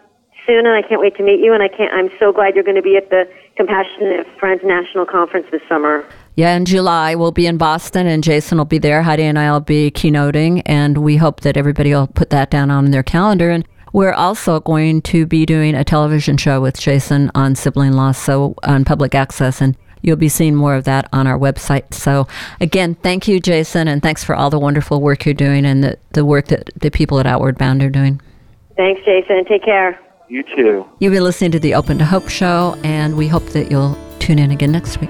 soon. 0.45 0.65
And 0.65 0.75
I 0.75 0.81
can't 0.81 1.01
wait 1.01 1.15
to 1.17 1.23
meet 1.23 1.39
you. 1.39 1.53
And 1.53 1.61
I 1.61 1.67
can't. 1.67 1.93
I'm 1.93 2.09
so 2.19 2.31
glad 2.31 2.55
you're 2.55 2.63
going 2.63 2.75
to 2.75 2.81
be 2.81 2.97
at 2.97 3.09
the 3.09 3.29
Compassionate 3.55 4.27
Friends 4.39 4.61
National 4.63 5.05
Conference 5.05 5.47
this 5.51 5.61
summer. 5.67 6.07
Yeah, 6.37 6.55
in 6.55 6.65
July 6.65 7.15
we'll 7.15 7.31
be 7.31 7.47
in 7.47 7.57
Boston, 7.57 8.05
and 8.05 8.23
Jason 8.23 8.59
will 8.59 8.65
be 8.65 8.77
there. 8.77 9.01
Heidi 9.01 9.23
and 9.23 9.39
I 9.39 9.51
will 9.51 9.59
be 9.59 9.89
keynoting, 9.89 10.61
and 10.67 10.99
we 10.99 11.17
hope 11.17 11.41
that 11.41 11.57
everybody 11.57 11.95
will 11.95 12.05
put 12.05 12.29
that 12.29 12.51
down 12.51 12.69
on 12.69 12.91
their 12.91 13.01
calendar. 13.01 13.49
And 13.49 13.67
we're 13.91 14.13
also 14.13 14.59
going 14.59 15.01
to 15.01 15.25
be 15.25 15.47
doing 15.47 15.73
a 15.73 15.83
television 15.83 16.37
show 16.37 16.61
with 16.61 16.79
Jason 16.79 17.31
on 17.33 17.55
sibling 17.55 17.93
loss, 17.93 18.19
so 18.19 18.53
on 18.61 18.85
public 18.85 19.15
access, 19.15 19.61
and 19.61 19.75
you'll 20.03 20.15
be 20.15 20.29
seeing 20.29 20.53
more 20.53 20.75
of 20.75 20.83
that 20.83 21.09
on 21.11 21.25
our 21.25 21.39
website. 21.39 21.91
So, 21.95 22.27
again, 22.61 22.93
thank 22.93 23.27
you, 23.27 23.39
Jason, 23.39 23.87
and 23.87 24.03
thanks 24.03 24.23
for 24.23 24.35
all 24.35 24.51
the 24.51 24.59
wonderful 24.59 25.01
work 25.01 25.25
you're 25.25 25.33
doing 25.33 25.65
and 25.65 25.83
the, 25.83 25.97
the 26.11 26.23
work 26.23 26.49
that 26.49 26.69
the 26.79 26.91
people 26.91 27.19
at 27.19 27.25
Outward 27.25 27.57
Bound 27.57 27.81
are 27.81 27.89
doing. 27.89 28.21
Thanks, 28.75 29.01
Jason. 29.03 29.43
Take 29.45 29.65
care. 29.65 29.99
You 30.29 30.43
too. 30.55 30.85
You've 30.99 31.13
been 31.13 31.23
listening 31.23 31.51
to 31.53 31.59
the 31.59 31.73
Open 31.73 31.97
to 31.97 32.05
Hope 32.05 32.29
show, 32.29 32.79
and 32.83 33.17
we 33.17 33.27
hope 33.27 33.45
that 33.47 33.71
you'll 33.71 33.97
tune 34.19 34.37
in 34.37 34.51
again 34.51 34.71
next 34.71 35.01
week. 35.01 35.09